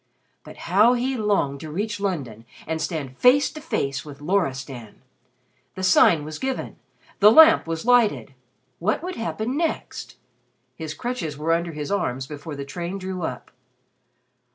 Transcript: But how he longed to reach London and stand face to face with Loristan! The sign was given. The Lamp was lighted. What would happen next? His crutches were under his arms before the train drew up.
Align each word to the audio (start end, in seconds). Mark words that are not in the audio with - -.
But 0.43 0.57
how 0.65 0.93
he 0.93 1.15
longed 1.15 1.59
to 1.59 1.69
reach 1.69 1.99
London 1.99 2.45
and 2.65 2.81
stand 2.81 3.19
face 3.19 3.51
to 3.51 3.61
face 3.61 4.03
with 4.03 4.19
Loristan! 4.19 5.03
The 5.75 5.83
sign 5.83 6.25
was 6.25 6.39
given. 6.39 6.77
The 7.19 7.29
Lamp 7.31 7.67
was 7.67 7.85
lighted. 7.85 8.33
What 8.79 9.03
would 9.03 9.15
happen 9.15 9.55
next? 9.55 10.17
His 10.75 10.95
crutches 10.95 11.37
were 11.37 11.53
under 11.53 11.71
his 11.73 11.91
arms 11.91 12.25
before 12.25 12.55
the 12.55 12.65
train 12.65 12.97
drew 12.97 13.21
up. 13.21 13.51